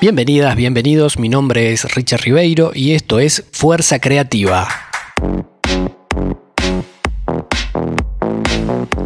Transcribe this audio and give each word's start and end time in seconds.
Bienvenidas, 0.00 0.56
bienvenidos, 0.56 1.18
mi 1.18 1.28
nombre 1.28 1.72
es 1.72 1.94
Richard 1.94 2.22
Ribeiro 2.22 2.70
y 2.74 2.92
esto 2.92 3.20
es 3.20 3.44
Fuerza 3.52 3.98
Creativa. 3.98 4.66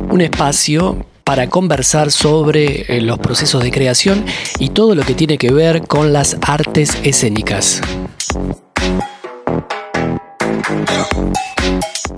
Un 0.08 0.20
espacio 0.20 1.04
para 1.24 1.48
conversar 1.48 2.12
sobre 2.12 2.82
eh, 2.82 3.00
los 3.00 3.18
procesos 3.18 3.64
de 3.64 3.72
creación 3.72 4.24
y 4.60 4.68
todo 4.68 4.94
lo 4.94 5.02
que 5.02 5.14
tiene 5.14 5.36
que 5.36 5.50
ver 5.50 5.84
con 5.88 6.12
las 6.12 6.36
artes 6.42 6.96
escénicas. 7.02 7.80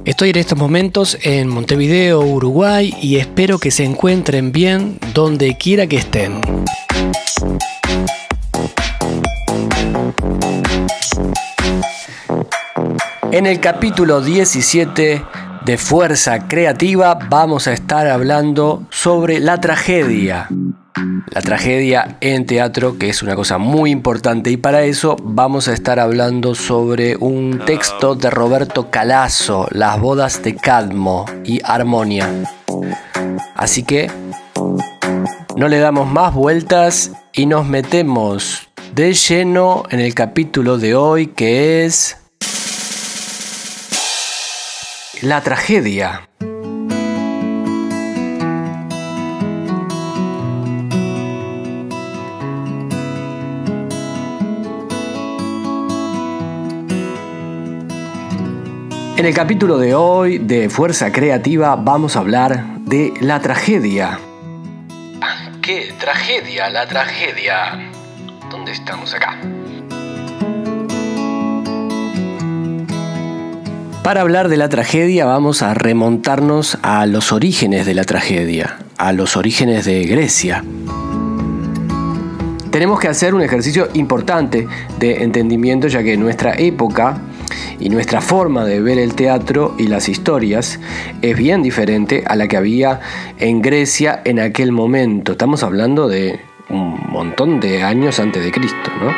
Estoy 0.04 0.30
en 0.30 0.36
estos 0.36 0.58
momentos 0.58 1.16
en 1.22 1.48
Montevideo, 1.48 2.20
Uruguay 2.20 2.92
y 3.00 3.16
espero 3.16 3.58
que 3.58 3.70
se 3.70 3.84
encuentren 3.84 4.52
bien 4.52 4.98
donde 5.14 5.56
quiera 5.56 5.86
que 5.86 5.96
estén. 5.96 6.42
En 13.36 13.44
el 13.44 13.60
capítulo 13.60 14.22
17 14.22 15.22
de 15.66 15.76
Fuerza 15.76 16.48
Creativa 16.48 17.18
vamos 17.28 17.68
a 17.68 17.74
estar 17.74 18.06
hablando 18.06 18.86
sobre 18.88 19.40
la 19.40 19.60
tragedia. 19.60 20.48
La 21.28 21.42
tragedia 21.42 22.16
en 22.22 22.46
teatro, 22.46 22.96
que 22.96 23.10
es 23.10 23.22
una 23.22 23.36
cosa 23.36 23.58
muy 23.58 23.90
importante, 23.90 24.50
y 24.50 24.56
para 24.56 24.84
eso 24.84 25.16
vamos 25.22 25.68
a 25.68 25.74
estar 25.74 26.00
hablando 26.00 26.54
sobre 26.54 27.18
un 27.18 27.60
texto 27.66 28.14
de 28.14 28.30
Roberto 28.30 28.90
Calazo, 28.90 29.68
Las 29.70 30.00
bodas 30.00 30.42
de 30.42 30.56
Cadmo 30.56 31.26
y 31.44 31.60
Armonia. 31.62 32.30
Así 33.54 33.82
que 33.82 34.10
no 35.56 35.68
le 35.68 35.78
damos 35.78 36.10
más 36.10 36.32
vueltas 36.32 37.12
y 37.34 37.44
nos 37.44 37.66
metemos 37.66 38.70
de 38.94 39.12
lleno 39.12 39.82
en 39.90 40.00
el 40.00 40.14
capítulo 40.14 40.78
de 40.78 40.94
hoy 40.94 41.26
que 41.26 41.84
es 41.84 42.16
la 45.26 45.40
tragedia. 45.40 46.28
En 59.16 59.26
el 59.26 59.34
capítulo 59.34 59.78
de 59.78 59.96
hoy 59.96 60.38
de 60.38 60.70
Fuerza 60.70 61.10
Creativa 61.10 61.74
vamos 61.74 62.14
a 62.14 62.20
hablar 62.20 62.78
de 62.82 63.12
la 63.20 63.40
tragedia. 63.40 64.20
¿Qué 65.60 65.92
tragedia? 65.98 66.70
La 66.70 66.86
tragedia. 66.86 67.90
¿Dónde 68.48 68.70
estamos 68.70 69.12
acá? 69.12 69.36
Para 74.06 74.20
hablar 74.20 74.48
de 74.48 74.56
la 74.56 74.68
tragedia 74.68 75.24
vamos 75.24 75.62
a 75.62 75.74
remontarnos 75.74 76.78
a 76.82 77.06
los 77.06 77.32
orígenes 77.32 77.86
de 77.86 77.94
la 77.94 78.04
tragedia, 78.04 78.78
a 78.98 79.12
los 79.12 79.36
orígenes 79.36 79.84
de 79.84 80.04
Grecia. 80.04 80.62
Tenemos 82.70 83.00
que 83.00 83.08
hacer 83.08 83.34
un 83.34 83.42
ejercicio 83.42 83.88
importante 83.94 84.68
de 85.00 85.24
entendimiento 85.24 85.88
ya 85.88 86.04
que 86.04 86.16
nuestra 86.16 86.54
época 86.56 87.18
y 87.80 87.88
nuestra 87.88 88.20
forma 88.20 88.64
de 88.64 88.80
ver 88.80 88.98
el 88.98 89.16
teatro 89.16 89.74
y 89.76 89.88
las 89.88 90.08
historias 90.08 90.78
es 91.20 91.36
bien 91.36 91.64
diferente 91.64 92.22
a 92.28 92.36
la 92.36 92.46
que 92.46 92.56
había 92.56 93.00
en 93.38 93.60
Grecia 93.60 94.22
en 94.24 94.38
aquel 94.38 94.70
momento. 94.70 95.32
Estamos 95.32 95.64
hablando 95.64 96.06
de 96.06 96.38
un 96.68 97.10
montón 97.10 97.58
de 97.58 97.82
años 97.82 98.20
antes 98.20 98.44
de 98.44 98.52
Cristo, 98.52 98.88
¿no? 99.00 99.10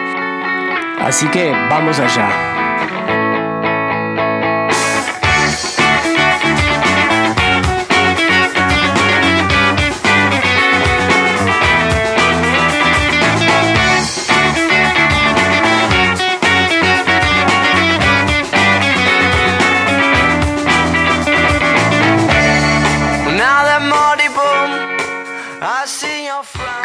Así 1.05 1.27
que 1.27 1.51
vamos 1.51 1.99
allá. 1.99 2.58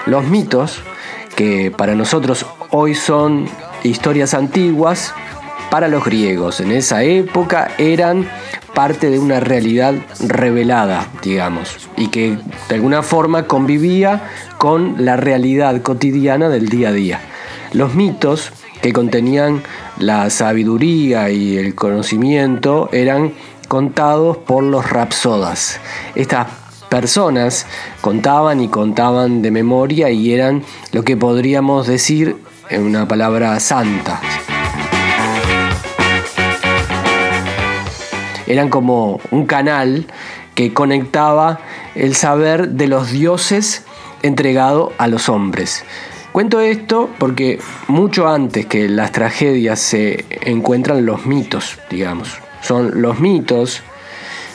Los 0.05 0.25
mitos, 0.25 0.81
que 1.35 1.71
para 1.71 1.95
nosotros 1.95 2.45
hoy 2.69 2.95
son 2.95 3.47
historias 3.83 4.33
antiguas, 4.33 5.13
para 5.69 5.87
los 5.87 6.05
griegos 6.05 6.59
en 6.59 6.71
esa 6.71 7.03
época 7.03 7.71
eran 7.79 8.29
parte 8.73 9.09
de 9.09 9.19
una 9.19 9.39
realidad 9.39 9.95
revelada, 10.19 11.07
digamos, 11.21 11.89
y 11.97 12.09
que 12.09 12.37
de 12.69 12.75
alguna 12.75 13.01
forma 13.01 13.47
convivía 13.47 14.29
con 14.57 15.05
la 15.05 15.15
realidad 15.15 15.81
cotidiana 15.81 16.49
del 16.49 16.69
día 16.69 16.89
a 16.89 16.91
día. 16.91 17.21
Los 17.71 17.95
mitos 17.95 18.51
que 18.81 18.93
contenían 18.93 19.63
la 19.97 20.29
sabiduría 20.29 21.29
y 21.29 21.57
el 21.57 21.73
conocimiento 21.75 22.89
eran 22.91 23.33
contados 23.67 24.37
por 24.37 24.63
los 24.63 24.89
rapsodas. 24.89 25.79
Estas 26.15 26.47
personas 26.93 27.65
contaban 28.01 28.61
y 28.61 28.67
contaban 28.67 29.41
de 29.41 29.49
memoria 29.49 30.11
y 30.11 30.31
eran 30.31 30.61
lo 30.91 31.01
que 31.01 31.17
podríamos 31.17 31.87
decir 31.87 32.37
en 32.69 32.83
una 32.83 33.07
palabra 33.07 33.59
santa. 33.59 34.21
Eran 38.45 38.69
como 38.69 39.19
un 39.31 39.47
canal 39.47 40.05
que 40.53 40.71
conectaba 40.71 41.61
el 41.95 42.13
saber 42.13 42.69
de 42.69 42.85
los 42.85 43.09
dioses 43.09 43.85
entregado 44.21 44.93
a 44.99 45.07
los 45.07 45.29
hombres. 45.29 45.83
Cuento 46.31 46.61
esto 46.61 47.09
porque 47.17 47.57
mucho 47.87 48.27
antes 48.27 48.67
que 48.67 48.87
las 48.87 49.11
tragedias 49.11 49.79
se 49.79 50.25
encuentran 50.41 51.07
los 51.07 51.25
mitos, 51.25 51.79
digamos. 51.89 52.37
Son 52.61 53.01
los 53.01 53.19
mitos 53.19 53.81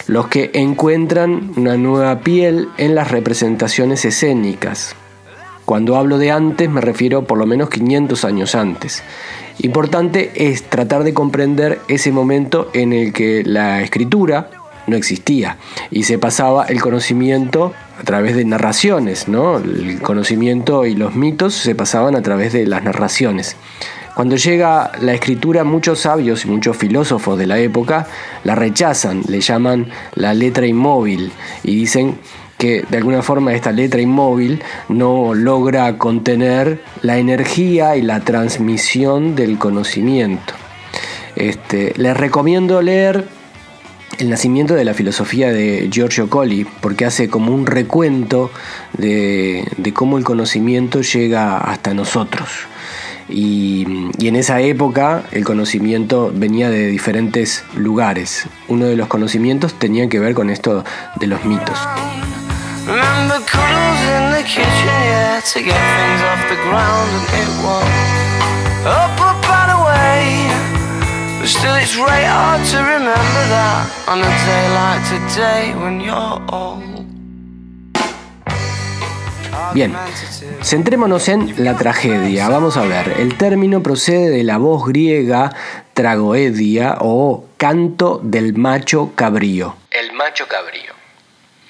los 0.09 0.27
que 0.29 0.51
encuentran 0.55 1.53
una 1.57 1.77
nueva 1.77 2.21
piel 2.21 2.69
en 2.79 2.95
las 2.95 3.11
representaciones 3.11 4.05
escénicas. 4.05 4.97
Cuando 5.65 5.97
hablo 5.97 6.17
de 6.17 6.31
antes 6.31 6.69
me 6.71 6.81
refiero 6.81 7.25
por 7.25 7.39
lo 7.39 7.47
menos 7.47 7.69
500 7.69 8.25
años 8.25 8.55
antes. 8.55 9.03
Importante 9.59 10.33
es 10.35 10.65
tratar 10.65 11.05
de 11.05 11.13
comprender 11.13 11.81
ese 11.89 12.11
momento 12.11 12.71
en 12.73 12.95
el 12.95 13.13
que 13.13 13.45
la 13.45 13.83
escritura 13.83 14.51
no 14.87 14.97
existía 14.97 15.59
y 15.91 16.05
se 16.05 16.19
pasaba 16.19 16.65
el 16.65 16.81
conocimiento 16.81 17.75
a 18.01 18.05
través 18.05 18.35
de 18.35 18.47
narraciones, 18.47 19.29
¿no? 19.29 19.59
El 19.59 20.01
conocimiento 20.01 20.87
y 20.87 20.95
los 20.95 21.15
mitos 21.15 21.53
se 21.53 21.75
pasaban 21.75 22.17
a 22.17 22.23
través 22.23 22.55
de 22.55 22.67
las 22.67 22.83
narraciones. 22.83 23.57
Cuando 24.19 24.35
llega 24.35 24.91
la 25.01 25.15
escritura, 25.15 25.63
muchos 25.63 26.01
sabios 26.01 26.45
y 26.45 26.49
muchos 26.49 26.77
filósofos 26.77 27.39
de 27.39 27.47
la 27.47 27.61
época 27.61 28.09
la 28.43 28.57
rechazan, 28.57 29.23
le 29.29 29.41
llaman 29.41 29.91
la 30.17 30.35
letra 30.35 30.67
inmóvil 30.67 31.31
y 31.63 31.77
dicen 31.77 32.19
que 32.59 32.83
de 32.91 32.97
alguna 32.97 33.23
forma 33.23 33.55
esta 33.55 33.71
letra 33.71 34.01
inmóvil 34.01 34.61
no 34.89 35.35
logra 35.35 35.99
contener 35.99 36.83
la 37.01 37.19
energía 37.19 37.95
y 37.95 38.03
la 38.03 38.19
transmisión 38.19 39.37
del 39.37 39.57
conocimiento. 39.57 40.53
Este, 41.37 41.93
les 41.97 42.17
recomiendo 42.17 42.83
leer 42.83 43.29
El 44.19 44.31
nacimiento 44.31 44.75
de 44.75 44.85
la 44.85 44.95
filosofía 44.95 45.53
de 45.53 45.89
Giorgio 45.93 46.29
Colli, 46.29 46.65
porque 46.65 47.05
hace 47.05 47.29
como 47.29 47.55
un 47.55 47.67
recuento 47.67 48.51
de 48.95 49.93
cómo 49.95 50.19
el 50.19 50.25
conocimiento 50.25 51.03
llega 51.03 51.59
hasta 51.59 51.95
nosotros. 51.95 52.67
Y, 53.29 53.85
en 54.21 54.37
esa 54.37 54.61
época 54.61 55.23
el 55.33 55.45
conocimiento 55.45 56.31
venía 56.35 56.71
de 56.71 56.87
diferentes 56.87 57.65
lugares. 57.75 58.47
Uno 58.69 58.87
de 58.87 58.97
los 58.97 59.09
conocimientos 59.09 59.75
tenía 59.79 60.09
que 60.09 60.19
ver 60.19 60.35
con 60.35 60.51
esto 60.51 60.85
de 61.17 61.27
los 61.27 61.45
mitos. 61.45 61.79
Bien, 79.75 79.95
centrémonos 80.63 81.29
en 81.29 81.65
la 81.65 81.77
tragedia. 81.77 82.49
Vamos 82.49 82.77
a 82.77 82.83
ver, 82.83 83.15
el 83.19 83.37
término 83.37 83.83
procede 83.83 84.31
de 84.31 84.43
la 84.43 84.59
voz 84.59 84.87
griega 84.87 85.55
tragoedia 85.95 86.99
o 87.01 87.45
canto 87.57 88.21
del 88.23 88.55
macho 88.57 89.13
cabrío. 89.15 89.75
El 89.91 90.13
macho 90.15 90.47
cabrío. 90.49 90.93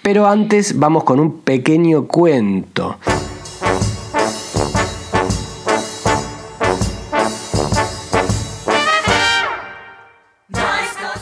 Pero 0.03 0.27
antes 0.27 0.79
vamos 0.79 1.05
con 1.05 1.19
un 1.19 1.41
pequeño 1.41 2.07
cuento. 2.07 2.99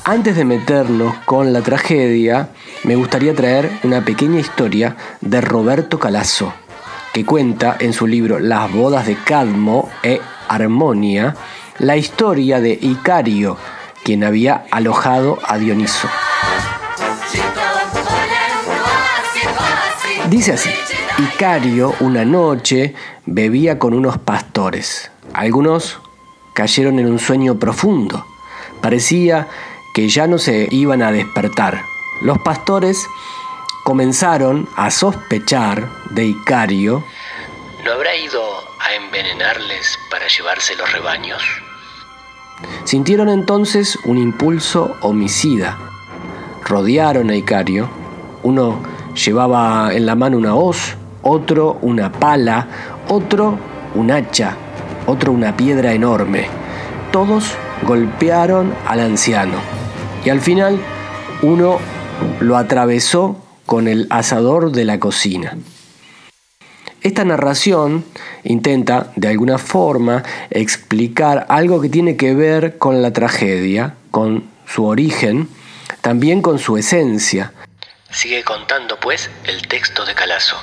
Antes 0.04 0.36
de 0.36 0.44
meternos 0.44 1.16
con 1.24 1.52
la 1.52 1.62
tragedia, 1.62 2.50
me 2.84 2.94
gustaría 2.94 3.34
traer 3.34 3.70
una 3.82 4.04
pequeña 4.04 4.38
historia 4.38 4.96
de 5.20 5.40
Roberto 5.40 5.98
Calazo 5.98 6.52
que 7.16 7.24
cuenta 7.24 7.78
en 7.80 7.94
su 7.94 8.06
libro 8.06 8.38
Las 8.38 8.70
bodas 8.70 9.06
de 9.06 9.16
Cadmo 9.16 9.88
e 10.02 10.20
Armonia 10.48 11.34
la 11.78 11.96
historia 11.96 12.60
de 12.60 12.78
Icario, 12.78 13.56
quien 14.04 14.22
había 14.22 14.66
alojado 14.70 15.38
a 15.42 15.56
Dioniso. 15.56 16.10
Dice 20.28 20.52
así, 20.52 20.68
Icario 21.16 21.94
una 22.00 22.26
noche 22.26 22.94
bebía 23.24 23.78
con 23.78 23.94
unos 23.94 24.18
pastores. 24.18 25.10
Algunos 25.32 25.98
cayeron 26.52 26.98
en 26.98 27.06
un 27.06 27.18
sueño 27.18 27.58
profundo. 27.58 28.26
Parecía 28.82 29.48
que 29.94 30.10
ya 30.10 30.26
no 30.26 30.36
se 30.36 30.68
iban 30.70 31.00
a 31.00 31.12
despertar. 31.12 31.80
Los 32.20 32.36
pastores 32.40 33.06
comenzaron 33.86 34.68
a 34.74 34.90
sospechar 34.90 35.88
de 36.10 36.24
Icario. 36.26 37.04
¿No 37.84 37.92
habrá 37.92 38.16
ido 38.16 38.42
a 38.80 38.94
envenenarles 38.94 39.96
para 40.10 40.26
llevarse 40.26 40.74
los 40.74 40.92
rebaños? 40.92 41.40
Sintieron 42.82 43.28
entonces 43.28 43.96
un 44.04 44.18
impulso 44.18 44.96
homicida. 45.02 45.78
Rodearon 46.64 47.30
a 47.30 47.36
Icario. 47.36 47.88
Uno 48.42 48.82
llevaba 49.14 49.94
en 49.94 50.04
la 50.04 50.16
mano 50.16 50.36
una 50.36 50.56
hoz, 50.56 50.96
otro 51.22 51.78
una 51.80 52.10
pala, 52.10 52.66
otro 53.06 53.56
un 53.94 54.10
hacha, 54.10 54.56
otro 55.06 55.30
una 55.30 55.56
piedra 55.56 55.92
enorme. 55.92 56.48
Todos 57.12 57.52
golpearon 57.84 58.74
al 58.88 58.98
anciano 58.98 59.58
y 60.24 60.30
al 60.30 60.40
final 60.40 60.76
uno 61.42 61.78
lo 62.40 62.56
atravesó 62.56 63.45
con 63.66 63.88
el 63.88 64.06
asador 64.10 64.72
de 64.72 64.84
la 64.84 64.98
cocina. 64.98 65.58
Esta 67.02 67.24
narración 67.24 68.04
intenta, 68.42 69.12
de 69.16 69.28
alguna 69.28 69.58
forma, 69.58 70.24
explicar 70.50 71.46
algo 71.48 71.80
que 71.80 71.88
tiene 71.88 72.16
que 72.16 72.34
ver 72.34 72.78
con 72.78 73.02
la 73.02 73.12
tragedia, 73.12 73.94
con 74.10 74.44
su 74.66 74.86
origen, 74.86 75.48
también 76.00 76.42
con 76.42 76.58
su 76.58 76.76
esencia. 76.76 77.52
Sigue 78.10 78.42
contando, 78.42 78.98
pues, 78.98 79.30
el 79.44 79.68
texto 79.68 80.04
de 80.04 80.14
Calazo. 80.14 80.56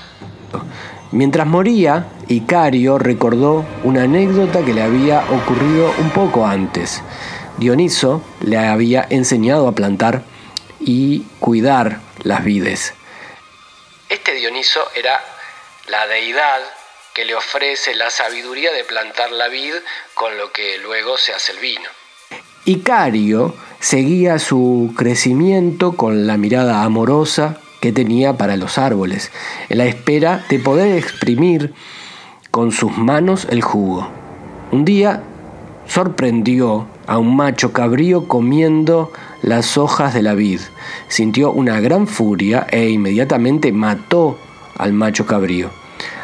Mientras 1.11 1.45
moría, 1.45 2.07
Icario 2.27 2.97
recordó 2.97 3.63
una 3.83 4.03
anécdota 4.03 4.65
que 4.65 4.73
le 4.73 4.81
había 4.81 5.23
ocurrido 5.29 5.94
un 6.00 6.09
poco 6.09 6.45
antes. 6.45 7.01
Dioniso 7.57 8.23
le 8.41 8.57
había 8.57 9.05
enseñado 9.09 9.67
a 9.67 9.75
plantar 9.75 10.23
y 10.79 11.19
cuidar 11.39 12.00
las 12.23 12.43
vides. 12.43 12.93
Este 14.09 14.33
Dioniso 14.33 14.87
era 14.95 15.23
la 15.87 16.07
deidad 16.07 16.59
que 17.13 17.25
le 17.25 17.35
ofrece 17.35 17.95
la 17.95 18.09
sabiduría 18.09 18.71
de 18.71 18.83
plantar 18.83 19.31
la 19.31 19.47
vid 19.47 19.73
con 20.13 20.37
lo 20.37 20.51
que 20.51 20.77
luego 20.79 21.17
se 21.17 21.33
hace 21.33 21.51
el 21.51 21.59
vino. 21.59 21.89
Icario 22.65 23.55
seguía 23.79 24.39
su 24.39 24.93
crecimiento 24.97 25.97
con 25.97 26.25
la 26.25 26.37
mirada 26.37 26.83
amorosa 26.83 27.59
que 27.81 27.91
tenía 27.91 28.37
para 28.37 28.55
los 28.55 28.77
árboles, 28.77 29.31
en 29.67 29.79
la 29.79 29.85
espera 29.85 30.45
de 30.49 30.59
poder 30.59 30.97
exprimir 30.97 31.73
con 32.49 32.71
sus 32.71 32.97
manos 32.97 33.45
el 33.49 33.61
jugo. 33.61 34.07
Un 34.71 34.85
día 34.85 35.21
sorprendió 35.85 36.87
a 37.07 37.17
un 37.17 37.35
macho 37.35 37.73
cabrío 37.73 38.27
comiendo 38.27 39.11
las 39.43 39.77
hojas 39.77 40.13
de 40.15 40.23
la 40.23 40.33
vid. 40.33 40.61
Sintió 41.07 41.51
una 41.51 41.79
gran 41.79 42.07
furia 42.07 42.65
e 42.71 42.89
inmediatamente 42.89 43.71
mató 43.71 44.39
al 44.77 44.93
macho 44.93 45.27
cabrío. 45.27 45.69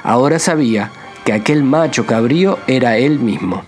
Ahora 0.02 0.40
sabía 0.40 0.92
que 1.24 1.34
aquel 1.34 1.64
macho 1.64 2.08
cabrío 2.08 2.58
era 2.66 2.98
él 2.98 3.20
mismo. 3.20 3.64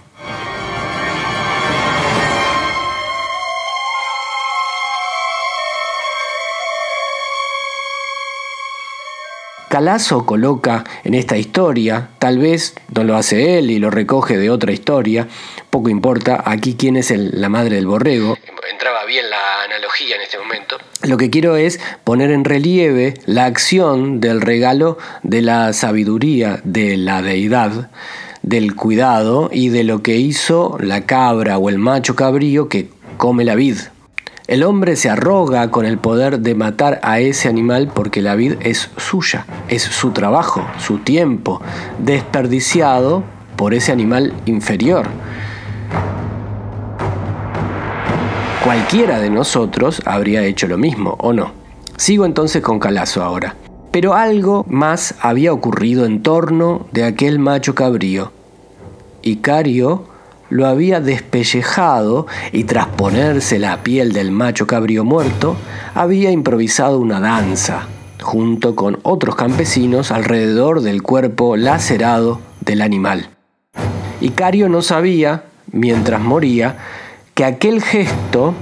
Calazo 9.71 10.25
coloca 10.25 10.83
en 11.05 11.13
esta 11.13 11.37
historia, 11.37 12.09
tal 12.19 12.39
vez 12.39 12.75
no 12.93 13.05
lo 13.05 13.15
hace 13.15 13.57
él 13.57 13.71
y 13.71 13.79
lo 13.79 13.89
recoge 13.89 14.37
de 14.37 14.49
otra 14.49 14.73
historia, 14.73 15.29
poco 15.69 15.87
importa 15.87 16.43
aquí 16.45 16.75
quién 16.75 16.97
es 16.97 17.09
la 17.15 17.47
madre 17.47 17.77
del 17.77 17.87
borrego. 17.87 18.37
Entraba 18.69 19.05
bien 19.05 19.29
la 19.29 19.63
analogía 19.63 20.17
en 20.17 20.23
este 20.23 20.37
momento. 20.37 20.75
Lo 21.03 21.15
que 21.15 21.29
quiero 21.29 21.55
es 21.55 21.79
poner 22.03 22.31
en 22.31 22.43
relieve 22.43 23.13
la 23.25 23.45
acción 23.45 24.19
del 24.19 24.41
regalo 24.41 24.97
de 25.23 25.41
la 25.41 25.71
sabiduría 25.71 26.59
de 26.65 26.97
la 26.97 27.21
deidad, 27.21 27.91
del 28.41 28.75
cuidado 28.75 29.49
y 29.53 29.69
de 29.69 29.85
lo 29.85 30.03
que 30.03 30.17
hizo 30.17 30.75
la 30.81 31.05
cabra 31.05 31.57
o 31.57 31.69
el 31.69 31.77
macho 31.77 32.17
cabrío 32.17 32.67
que 32.67 32.89
come 33.15 33.45
la 33.45 33.55
vid. 33.55 33.77
El 34.51 34.63
hombre 34.63 34.97
se 34.97 35.09
arroga 35.09 35.71
con 35.71 35.85
el 35.85 35.97
poder 35.97 36.41
de 36.41 36.55
matar 36.55 36.99
a 37.03 37.21
ese 37.21 37.47
animal 37.47 37.89
porque 37.95 38.21
la 38.21 38.35
vid 38.35 38.55
es 38.59 38.89
suya, 38.97 39.45
es 39.69 39.81
su 39.81 40.11
trabajo, 40.11 40.67
su 40.77 40.97
tiempo, 40.97 41.61
desperdiciado 41.99 43.23
por 43.55 43.73
ese 43.73 43.93
animal 43.93 44.33
inferior. 44.45 45.07
Cualquiera 48.61 49.19
de 49.19 49.29
nosotros 49.29 50.01
habría 50.03 50.43
hecho 50.43 50.67
lo 50.67 50.77
mismo, 50.77 51.15
¿o 51.19 51.31
no? 51.31 51.53
Sigo 51.95 52.25
entonces 52.25 52.61
con 52.61 52.77
Calazo 52.77 53.23
ahora. 53.23 53.55
Pero 53.91 54.15
algo 54.15 54.65
más 54.67 55.15
había 55.21 55.53
ocurrido 55.53 56.05
en 56.05 56.23
torno 56.23 56.87
de 56.91 57.05
aquel 57.05 57.39
macho 57.39 57.73
cabrío. 57.73 58.33
Icario 59.21 60.10
lo 60.51 60.67
había 60.67 60.99
despellejado 60.99 62.27
y 62.51 62.65
tras 62.65 62.87
ponerse 62.87 63.57
la 63.57 63.83
piel 63.83 64.11
del 64.11 64.31
macho 64.31 64.67
cabrío 64.67 65.05
muerto, 65.05 65.55
había 65.95 66.29
improvisado 66.29 66.99
una 66.99 67.21
danza, 67.21 67.87
junto 68.21 68.75
con 68.75 68.99
otros 69.03 69.35
campesinos 69.35 70.11
alrededor 70.11 70.81
del 70.81 71.01
cuerpo 71.01 71.55
lacerado 71.55 72.41
del 72.59 72.81
animal. 72.81 73.29
Icario 74.19 74.67
no 74.67 74.81
sabía, 74.81 75.45
mientras 75.71 76.21
moría, 76.21 76.75
que 77.33 77.45
aquel 77.45 77.81
gesto 77.81 78.53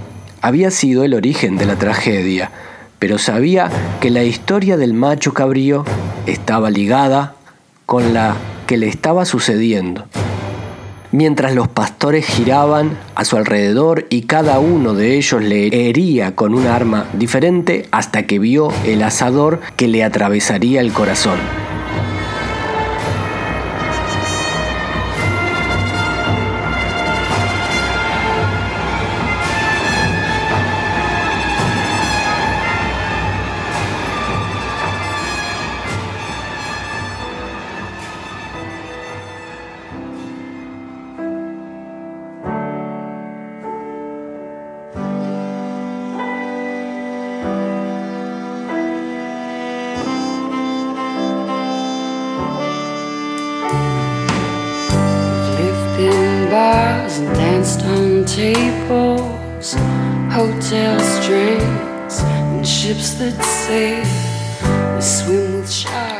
había 0.41 0.69
sido 0.69 1.03
el 1.03 1.15
origen 1.15 1.57
de 1.57 1.65
la 1.65 1.75
tragedia, 1.75 2.51
pero 2.99 3.17
sabía 3.17 3.71
que 3.99 4.11
la 4.11 4.23
historia 4.23 4.77
del 4.77 4.93
macho 4.93 5.33
cabrío 5.33 5.85
estaba 6.27 6.69
ligada 6.69 7.33
con 7.87 8.13
la 8.13 8.35
que 8.67 8.77
le 8.77 8.87
estaba 8.87 9.25
sucediendo 9.25 10.05
mientras 11.11 11.55
los 11.55 11.67
pastores 11.67 12.25
giraban 12.25 12.97
a 13.15 13.25
su 13.25 13.37
alrededor 13.37 14.05
y 14.09 14.23
cada 14.23 14.59
uno 14.59 14.93
de 14.93 15.17
ellos 15.17 15.41
le 15.41 15.89
hería 15.89 16.35
con 16.35 16.53
un 16.53 16.67
arma 16.67 17.05
diferente 17.13 17.87
hasta 17.91 18.23
que 18.23 18.39
vio 18.39 18.71
el 18.85 19.03
asador 19.03 19.59
que 19.75 19.87
le 19.87 20.03
atravesaría 20.03 20.81
el 20.81 20.91
corazón. 20.91 21.39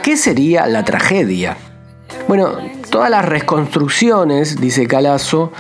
¿Qué 0.04 0.18
sería 0.18 0.68
la 0.68 0.84
tragedia? 0.84 1.56
Bueno, 2.28 2.58
todas 2.90 3.10
las 3.10 3.24
reconstrucciones, 3.24 4.60
dice 4.60 4.86
Calazo, 4.88 5.54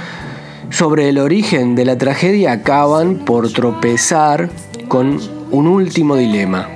sobre 0.70 1.08
el 1.08 1.18
origen 1.18 1.76
de 1.76 1.86
la 1.86 1.98
tragedia 1.98 2.52
acaban 2.52 3.20
por 3.20 3.50
tropezar 3.54 4.50
con 4.90 5.18
un 5.52 5.68
último 5.68 6.18
dilema. 6.18 6.68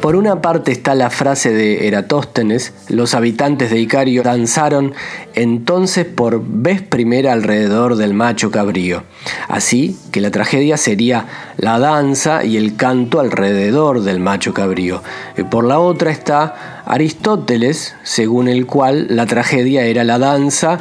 Por 0.00 0.16
una 0.16 0.40
parte 0.40 0.72
está 0.72 0.94
la 0.94 1.10
frase 1.10 1.52
de 1.52 1.86
Eratóstenes, 1.86 2.74
los 2.88 3.14
habitantes 3.14 3.70
de 3.70 3.78
Icario 3.78 4.22
danzaron 4.22 4.94
entonces 5.34 6.06
por 6.06 6.42
vez 6.44 6.82
primera 6.82 7.32
alrededor 7.32 7.96
del 7.96 8.14
macho 8.14 8.50
cabrío. 8.50 9.04
Así 9.48 9.96
que 10.10 10.20
la 10.20 10.30
tragedia 10.30 10.76
sería 10.76 11.26
la 11.56 11.78
danza 11.78 12.44
y 12.44 12.56
el 12.56 12.76
canto 12.76 13.20
alrededor 13.20 14.02
del 14.02 14.18
macho 14.18 14.52
cabrío. 14.54 15.02
Y 15.36 15.44
por 15.44 15.64
la 15.64 15.78
otra 15.78 16.10
está 16.10 16.82
Aristóteles, 16.84 17.94
según 18.02 18.48
el 18.48 18.66
cual 18.66 19.06
la 19.10 19.26
tragedia 19.26 19.84
era 19.84 20.04
la 20.04 20.18
danza 20.18 20.80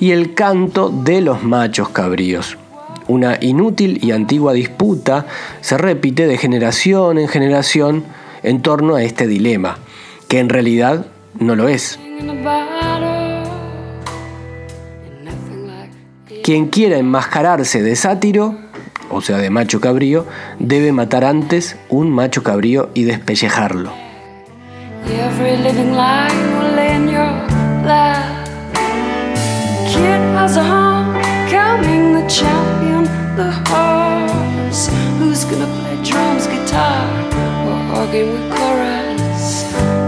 y 0.00 0.12
el 0.12 0.34
canto 0.34 0.88
de 0.88 1.20
los 1.20 1.42
machos 1.42 1.90
cabríos. 1.90 2.56
Una 3.12 3.36
inútil 3.42 4.02
y 4.02 4.12
antigua 4.12 4.54
disputa 4.54 5.26
se 5.60 5.76
repite 5.76 6.26
de 6.26 6.38
generación 6.38 7.18
en 7.18 7.28
generación 7.28 8.04
en 8.42 8.62
torno 8.62 8.94
a 8.94 9.02
este 9.02 9.26
dilema, 9.26 9.76
que 10.28 10.38
en 10.38 10.48
realidad 10.48 11.04
no 11.38 11.54
lo 11.54 11.68
es. 11.68 11.98
Quien 16.42 16.68
quiera 16.68 16.96
enmascararse 16.96 17.82
de 17.82 17.96
sátiro, 17.96 18.56
o 19.10 19.20
sea 19.20 19.36
de 19.36 19.50
macho 19.50 19.78
cabrío, 19.78 20.24
debe 20.58 20.92
matar 20.92 21.26
antes 21.26 21.76
un 21.90 22.10
macho 22.10 22.42
cabrío 22.42 22.88
y 22.94 23.02
despellejarlo. 23.02 23.92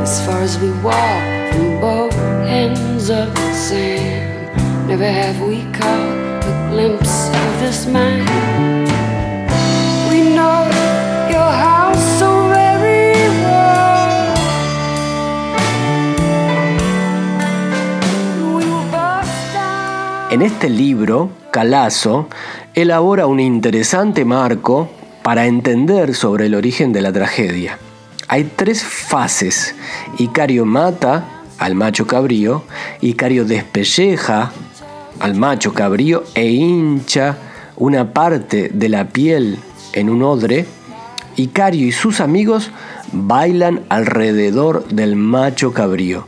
As 0.02 0.20
far 0.26 0.42
as 0.42 0.58
we 0.60 0.70
walk 0.82 1.54
from 1.54 1.80
both 1.80 2.14
ends 2.46 3.08
of 3.08 3.34
the. 3.34 3.46
Never 4.86 5.06
have 5.06 5.40
we 5.40 5.64
glimpse 6.70 7.30
this 7.60 7.86
man. 7.86 8.24
En 20.30 20.42
este 20.42 20.68
libro, 20.68 21.30
Calazo 21.52 22.28
elabora 22.74 23.26
un 23.26 23.38
interesante 23.38 24.24
marco 24.24 24.90
para 25.22 25.46
entender 25.46 26.14
sobre 26.14 26.46
el 26.46 26.56
origen 26.56 26.92
de 26.92 27.00
la 27.02 27.12
tragedia. 27.12 27.78
Hay 28.28 28.44
tres 28.56 28.82
fases. 28.82 29.74
Icario 30.18 30.64
mata 30.64 31.42
al 31.58 31.74
macho 31.74 32.06
cabrío, 32.06 32.64
Icario 33.00 33.44
despelleja 33.44 34.52
al 35.20 35.34
macho 35.34 35.72
cabrío 35.72 36.24
e 36.34 36.46
hincha 36.46 37.36
una 37.76 38.12
parte 38.12 38.70
de 38.72 38.88
la 38.88 39.08
piel 39.08 39.58
en 39.92 40.08
un 40.08 40.22
odre. 40.22 40.66
Icario 41.36 41.86
y 41.86 41.92
sus 41.92 42.20
amigos 42.20 42.70
bailan 43.12 43.82
alrededor 43.88 44.86
del 44.88 45.16
macho 45.16 45.72
cabrío, 45.72 46.26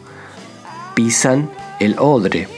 pisan 0.95 1.51
el 1.81 1.97
odre, 1.99 2.49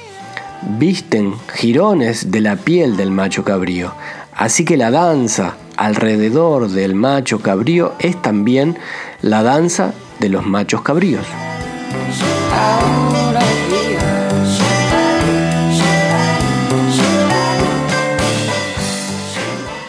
visten 0.78 1.35
jirones 1.54 2.30
de 2.30 2.40
la 2.40 2.57
piel 2.57 2.97
del 2.97 3.11
macho 3.11 3.45
cabrío. 3.45 3.92
Así 4.35 4.64
que 4.64 4.76
la 4.76 4.90
danza 4.90 5.57
alrededor 5.76 6.68
del 6.68 6.95
macho 6.95 7.40
cabrío 7.40 7.95
es 7.99 8.21
también 8.21 8.76
la 9.23 9.43
danza 9.43 9.95
de 10.21 10.29
los 10.29 10.47
machos 10.47 10.83
cabríos. 10.83 11.27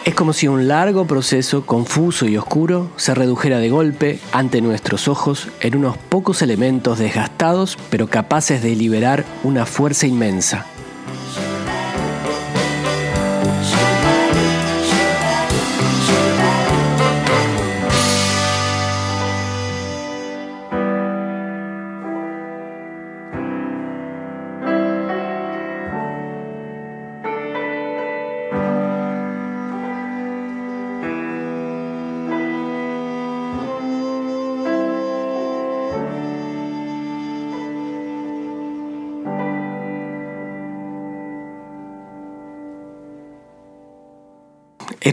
Es 0.04 0.14
como 0.16 0.32
si 0.32 0.48
un 0.48 0.66
largo 0.66 1.06
proceso 1.06 1.64
confuso 1.64 2.26
y 2.26 2.36
oscuro 2.36 2.90
se 2.96 3.14
redujera 3.14 3.58
de 3.58 3.70
golpe 3.70 4.18
ante 4.32 4.60
nuestros 4.60 5.06
ojos 5.06 5.48
en 5.60 5.76
unos 5.76 5.96
pocos 5.96 6.42
elementos 6.42 6.98
desgastados 6.98 7.78
pero 7.90 8.08
capaces 8.08 8.62
de 8.62 8.74
liberar 8.74 9.24
una 9.44 9.64
fuerza 9.64 10.06
inmensa. 10.06 10.66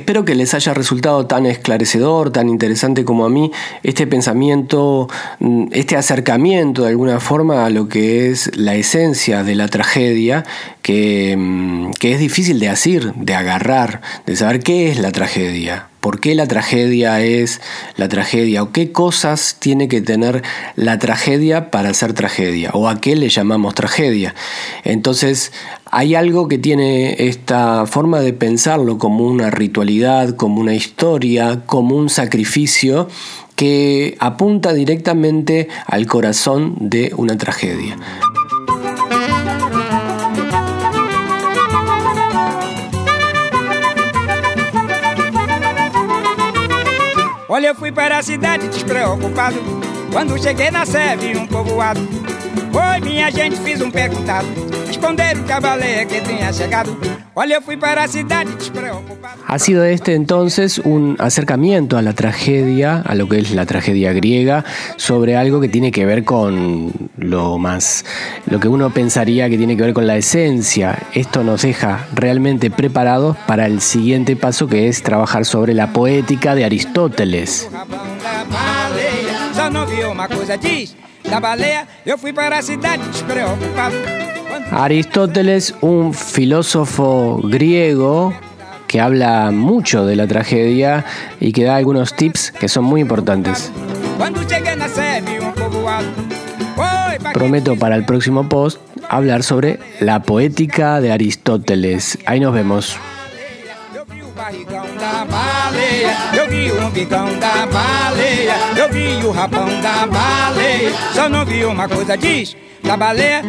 Espero 0.08 0.24
que 0.24 0.36
les 0.36 0.54
haya 0.54 0.74
resultado 0.74 1.26
tan 1.26 1.46
esclarecedor, 1.46 2.32
tan 2.32 2.48
interesante 2.48 3.04
como 3.04 3.26
a 3.26 3.30
mí 3.30 3.52
este 3.84 4.08
pensamiento, 4.08 5.10
mm, 5.42 5.66
este 5.74 5.98
acercamiento 5.98 6.84
de 6.84 6.92
alguna 6.92 7.20
forma 7.20 7.66
a 7.66 7.70
lo 7.70 7.90
que 7.90 8.32
es 8.32 8.56
la 8.56 8.76
esencia 8.76 9.44
de 9.44 9.56
la 9.56 9.68
tragedia, 9.68 10.46
que, 10.82 11.36
mm, 11.38 11.92
que 12.00 12.14
es 12.14 12.20
difícil 12.22 12.58
de 12.62 12.70
decir, 12.70 13.12
de 13.16 13.36
agarrar, 13.36 14.02
de 14.26 14.38
saber 14.38 14.62
qué 14.62 14.90
es 14.90 14.98
la 14.98 15.12
tragedia 15.12 15.90
por 16.08 16.22
qué 16.22 16.36
la 16.36 16.48
tragedia 16.48 17.20
es 17.20 17.60
la 17.98 18.08
tragedia 18.08 18.64
o 18.64 18.72
qué 18.72 18.94
cosas 18.94 19.58
tiene 19.60 19.90
que 19.90 20.00
tener 20.00 20.42
la 20.78 21.00
tragedia 21.00 21.70
para 21.70 21.94
ser 21.94 22.14
tragedia 22.14 22.70
o 22.74 22.88
a 22.88 23.02
qué 23.02 23.18
le 23.18 23.28
llamamos 23.28 23.76
tragedia. 23.76 24.34
Entonces 24.86 25.52
hay 25.98 26.14
algo 26.14 26.48
que 26.48 26.60
tiene 26.60 27.28
esta 27.28 27.88
forma 27.88 28.20
de 28.20 28.32
pensarlo 28.32 29.00
como 29.00 29.26
una 29.26 29.50
ritualidad, 29.50 30.36
como 30.36 30.62
una 30.62 30.76
historia, 30.76 31.64
como 31.66 31.96
un 31.96 32.12
sacrificio 32.12 33.08
que 33.56 34.16
apunta 34.20 34.74
directamente 34.74 35.70
al 35.88 36.06
corazón 36.06 36.76
de 36.80 37.12
una 37.18 37.36
tragedia. 37.36 37.98
Olha, 47.50 47.70
eu 47.70 47.76
fui 47.76 47.92
para 47.92 48.20
a 48.20 48.22
cidade 48.22 48.68
despreocupado. 48.68 49.58
Quando 50.12 50.38
cheguei 50.38 50.70
na 50.70 50.86
Sé, 50.86 51.18
vi 51.18 51.36
um 51.36 51.48
povoado. 51.48 52.02
Oi, 52.02 53.02
minha 53.02 53.32
gente, 53.32 53.58
fiz 53.62 53.82
um 53.82 53.90
perguntado. 53.90 54.77
Que. 57.02 57.10
Olha, 57.34 57.62
fui 57.62 57.78
para 57.78 58.04
a 58.04 58.08
cidade 58.08 58.52
despreocupado. 58.58 59.44
Ha 59.46 59.60
sido 59.60 59.84
este 59.84 60.16
entonces 60.16 60.80
un 60.80 61.16
acercamiento 61.20 61.98
a 61.98 62.02
la 62.02 62.14
tragedia, 62.14 63.02
a 63.06 63.16
lo 63.16 63.30
que 63.30 63.40
es 63.40 63.52
la 63.52 63.66
tragedia 63.66 64.12
griega, 64.14 64.66
sobre 64.96 65.36
algo 65.36 65.62
que 65.62 65.70
tiene 65.70 65.92
que 65.92 66.06
ver 66.06 66.24
con 66.24 66.92
lo 67.18 67.58
más, 67.58 68.06
lo 68.48 68.60
que 68.60 68.68
uno 68.68 68.90
pensaría 68.90 69.50
que 69.50 69.58
tiene 69.58 69.78
que 69.78 69.84
ver 69.84 69.94
con 69.94 70.08
la 70.08 70.18
esencia. 70.18 70.98
Esto 71.14 71.44
nos 71.44 71.62
deja 71.62 72.08
realmente 72.14 72.72
preparados 72.72 73.38
para 73.46 73.66
el 73.66 73.82
siguiente 73.82 74.36
paso 74.36 74.68
que 74.68 74.88
es 74.88 75.04
trabajar 75.04 75.46
sobre 75.46 75.74
la 75.74 75.94
poética 75.94 76.56
de 76.56 76.66
Aristóteles. 76.66 77.70
Aristóteles, 84.72 85.76
un 85.82 86.14
filósofo 86.14 87.40
griego 87.44 88.34
que 88.88 89.02
habla 89.02 89.52
mucho 89.52 90.06
de 90.06 90.16
la 90.16 90.28
tragedia 90.28 91.06
y 91.40 91.52
que 91.52 91.64
da 91.64 91.76
algunos 91.76 92.14
tips 92.14 92.52
que 92.52 92.68
son 92.68 92.86
muy 92.86 93.02
importantes. 93.02 93.72
Prometo 97.34 97.76
para 97.76 97.96
el 97.96 98.06
próximo 98.06 98.48
post 98.48 98.80
hablar 99.10 99.44
sobre 99.44 99.80
la 100.00 100.22
poética 100.24 101.02
de 101.02 101.12
Aristóteles. 101.12 102.18
Ahí 102.26 102.40
nos 102.40 102.54
vemos. 102.54 102.98
eu 106.34 106.48
vi 106.48 106.72
o 106.72 106.88
umbigão 106.88 107.28
da 107.40 107.66
baleia, 107.66 108.56
eu 108.78 108.90
vi 108.90 109.26
o 109.26 109.32
rabão 109.32 109.68
da 109.82 110.06
baleia, 110.08 110.92
só 111.14 111.28
não 111.28 111.46
vi 111.46 111.66
uma 111.66 111.88
coisa 111.88 112.16
diz, 112.16 112.56
da 112.84 112.96
baleia 112.96 113.42